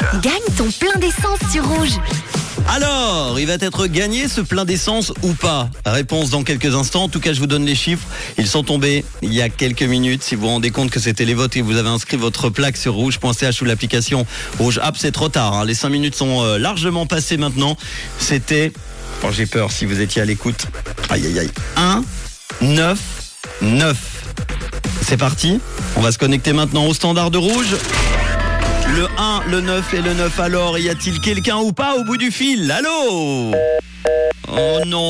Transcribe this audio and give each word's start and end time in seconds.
Rouge. 0.00 0.20
Gagne 0.22 0.56
ton 0.56 0.68
plein 0.70 0.98
d'essence 0.98 1.38
sur 1.52 1.64
Rouge. 1.68 1.92
Alors, 2.68 3.38
il 3.38 3.46
va 3.46 3.54
être 3.54 3.86
gagné 3.86 4.26
ce 4.26 4.40
plein 4.40 4.64
d'essence 4.64 5.12
ou 5.22 5.34
pas 5.34 5.68
Réponse 5.84 6.30
dans 6.30 6.42
quelques 6.42 6.74
instants. 6.74 7.04
En 7.04 7.08
tout 7.08 7.20
cas, 7.20 7.32
je 7.32 7.40
vous 7.40 7.46
donne 7.46 7.64
les 7.64 7.74
chiffres. 7.74 8.06
Ils 8.38 8.46
sont 8.48 8.62
tombés 8.64 9.04
il 9.22 9.32
y 9.32 9.42
a 9.42 9.48
quelques 9.48 9.82
minutes. 9.82 10.22
Si 10.22 10.34
vous 10.34 10.42
vous 10.42 10.48
rendez 10.48 10.70
compte 10.70 10.90
que 10.90 10.98
c'était 10.98 11.24
les 11.24 11.34
votes 11.34 11.56
et 11.56 11.60
que 11.60 11.64
vous 11.64 11.76
avez 11.76 11.90
inscrit 11.90 12.16
votre 12.16 12.48
plaque 12.50 12.76
sur 12.76 12.94
rouge.ch 12.94 13.60
ou 13.60 13.64
l'application 13.64 14.26
Rouge 14.58 14.80
App, 14.82 14.96
c'est 14.98 15.12
trop 15.12 15.28
tard. 15.28 15.54
hein. 15.54 15.64
Les 15.64 15.74
5 15.74 15.90
minutes 15.90 16.14
sont 16.14 16.42
euh, 16.42 16.58
largement 16.58 17.06
passées 17.06 17.36
maintenant. 17.36 17.76
C'était... 18.18 18.72
Oh, 19.22 19.28
j'ai 19.30 19.46
peur 19.46 19.70
si 19.70 19.84
vous 19.84 20.00
étiez 20.00 20.22
à 20.22 20.24
l'écoute. 20.24 20.66
Aïe, 21.10 21.26
aïe, 21.26 21.38
aïe. 21.38 21.50
1, 21.76 22.02
9, 22.62 22.98
9. 23.62 23.96
C'est 25.06 25.16
parti. 25.18 25.60
On 25.96 26.00
va 26.00 26.10
se 26.12 26.18
connecter 26.18 26.52
maintenant 26.52 26.86
au 26.86 26.94
standard 26.94 27.30
de 27.30 27.38
rouge. 27.38 27.76
Le 28.94 29.08
1, 29.18 29.42
le 29.50 29.60
9 29.60 29.94
et 29.94 30.02
le 30.02 30.14
9 30.14 30.38
alors, 30.38 30.78
y 30.78 30.88
a-t-il 30.88 31.20
quelqu'un 31.20 31.56
ou 31.56 31.72
pas 31.72 31.96
au 31.96 32.04
bout 32.04 32.16
du 32.16 32.30
fil? 32.30 32.70
Allô? 32.70 33.52
Oh 34.46 34.78
non 34.86 35.08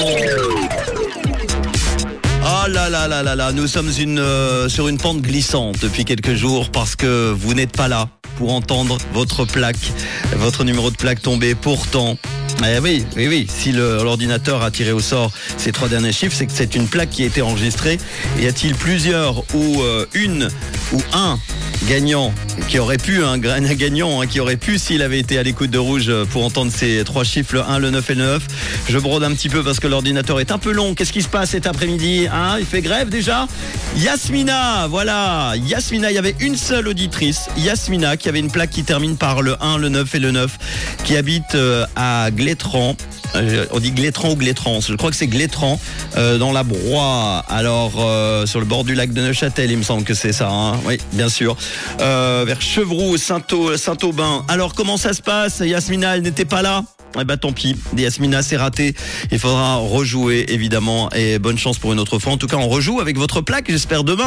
Oh 2.47 2.69
là 2.71 2.89
là 2.89 3.09
là 3.09 3.23
là 3.23 3.37
là, 3.37 3.53
nous 3.53 3.67
sommes 3.67 3.91
euh, 3.99 4.69
sur 4.71 4.89
une 4.89 4.97
pente 4.97 5.21
glissante 5.21 5.77
depuis 5.83 6.07
quelques 6.07 6.35
jours 6.35 6.71
parce 6.71 6.97
que 6.97 7.31
vous 7.31 7.53
n'êtes 7.53 7.77
pas 7.77 7.89
là 7.89 8.09
pour 8.37 8.55
entendre 8.55 8.97
votre 9.13 9.45
plaque, 9.45 9.93
votre 10.37 10.65
numéro 10.65 10.91
de 10.91 10.97
plaque 10.97 11.21
tomber. 11.21 11.55
Pourtant, 11.55 12.17
eh 12.67 12.79
oui, 12.79 13.05
oui, 13.17 13.29
oui, 13.29 13.47
si 13.49 13.73
l'ordinateur 13.73 14.63
a 14.63 14.71
tiré 14.71 14.93
au 14.93 15.01
sort 15.01 15.31
ces 15.59 15.73
trois 15.73 15.89
derniers 15.89 16.13
chiffres, 16.13 16.35
c'est 16.35 16.47
que 16.47 16.53
c'est 16.55 16.75
une 16.75 16.89
plaque 16.89 17.11
qui 17.11 17.23
a 17.23 17.27
été 17.27 17.43
enregistrée. 17.43 17.99
Y 18.39 18.47
a-t-il 18.47 18.75
plusieurs 18.75 19.41
ou 19.55 19.83
euh, 19.83 20.07
une 20.15 20.49
ou 20.93 21.01
un 21.13 21.39
gagnant 21.89 22.33
qui 22.69 22.79
aurait 22.79 22.99
pu, 22.99 23.23
un 23.23 23.35
un 23.43 23.75
gagnant 23.75 24.21
hein, 24.21 24.27
qui 24.27 24.41
aurait 24.41 24.57
pu 24.57 24.79
s'il 24.79 25.03
avait 25.03 25.19
été 25.19 25.39
à 25.39 25.43
l'écoute 25.43 25.71
de 25.71 25.79
rouge 25.79 26.07
euh, 26.09 26.25
pour 26.25 26.45
entendre 26.45 26.73
ces 26.73 27.05
trois 27.05 27.25
chiffres, 27.25 27.55
le 27.55 27.63
1, 27.63 27.79
le 27.79 27.91
9 27.91 28.11
et 28.11 28.15
le 28.15 28.25
9. 28.25 28.43
Je 28.89 28.99
brode 28.99 29.23
un 29.23 29.33
petit 29.33 29.49
peu 29.49 29.63
parce 29.63 29.81
que 29.81 29.87
l'ordinateur 29.87 30.41
est 30.41 30.51
un 30.51 30.59
peu 30.59 30.73
long. 30.73 30.95
Qu'est-ce 30.95 31.13
qui 31.13 31.23
se 31.23 31.29
passe 31.29 31.51
cet 31.51 31.67
après-midi 31.67 32.27
hein? 32.33 32.57
Il 32.59 32.67
fait 32.67 32.81
grève 32.81 33.09
déjà? 33.09 33.47
Yasmina, 33.97 34.87
voilà. 34.89 35.55
Yasmina, 35.57 36.11
il 36.11 36.15
y 36.15 36.19
avait 36.19 36.37
une 36.41 36.57
seule 36.57 36.89
auditrice, 36.89 37.49
Yasmina, 37.57 38.17
qui 38.17 38.29
avait 38.29 38.41
une 38.41 38.51
plaque 38.51 38.71
qui 38.71 38.85
termine 38.85 39.17
par 39.17 39.43
le 39.43 39.57
1, 39.63 39.79
le 39.79 39.89
9 39.89 40.15
et 40.15 40.19
le 40.19 40.31
9, 40.31 40.59
qui 41.05 41.17
habite 41.17 41.55
euh, 41.55 41.87
à 41.97 42.31
Glétran. 42.31 42.97
Euh, 43.35 43.67
on 43.73 43.81
dit 43.81 43.91
Glétran 43.93 44.31
ou 44.31 44.37
Glétrance. 44.37 44.89
Je 44.89 44.95
crois 44.95 45.11
que 45.11 45.17
c'est 45.17 45.27
Glétran 45.27 45.81
euh, 46.17 46.39
dans 46.39 46.53
la 46.53 46.63
Broye. 46.63 47.45
Alors 47.49 47.93
euh, 47.99 48.47
sur 48.47 48.61
le 48.61 48.67
bord 48.67 48.85
du 48.85 48.95
lac 48.95 49.13
de 49.13 49.21
Neuchâtel, 49.21 49.71
il 49.71 49.79
me 49.79 49.83
semble 49.83 50.05
que 50.05 50.15
c'est 50.15 50.33
ça. 50.33 50.49
hein. 50.51 50.79
Oui, 50.87 50.99
bien 51.13 51.29
sûr. 51.29 51.57
Vers 51.99 52.61
Chevroux, 52.61 53.17
Saint-Au- 53.17 53.77
Saint-Aubin. 53.77 54.45
Alors 54.49 54.75
comment 54.75 54.97
ça 54.97 55.13
se 55.13 55.23
passe? 55.23 55.61
Yasmina, 55.61 56.17
elle 56.17 56.23
n'était 56.23 56.45
pas 56.45 56.63
là? 56.63 56.83
Eh 57.21 57.25
ben 57.25 57.37
tant 57.37 57.53
pis, 57.53 57.77
Yasmina 57.97 58.43
c'est 58.43 58.57
raté. 58.57 58.93
Il 59.31 59.39
faudra 59.39 59.77
rejouer 59.77 60.47
évidemment 60.53 61.11
et 61.13 61.39
bonne 61.39 61.57
chance 61.57 61.79
pour 61.79 61.93
une 61.93 62.01
autre 62.01 62.19
fois. 62.19 62.33
En 62.33 62.39
tout 62.39 62.49
cas, 62.49 62.57
on 62.57 62.69
rejoue 62.69 62.99
avec 63.01 63.17
votre 63.19 63.41
plaque, 63.41 63.67
j'espère 63.71 64.03
demain. 64.03 64.23